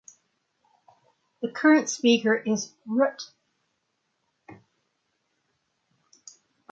[1.43, 3.21] The current Speaker is Rt.